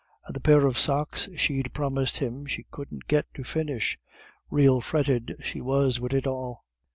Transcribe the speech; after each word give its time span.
And 0.25 0.35
the 0.35 0.41
pair 0.41 0.65
of 0.65 0.79
socks 0.79 1.29
she'd 1.37 1.75
promised 1.75 2.17
him 2.17 2.47
she 2.47 2.65
couldn't 2.71 3.07
get 3.07 3.31
to 3.35 3.43
finish 3.43 3.99
rael 4.49 4.81
fretted 4.81 5.35
she 5.43 5.61
was 5.61 5.99
wid 5.99 6.15
it 6.15 6.25
all. 6.25 6.65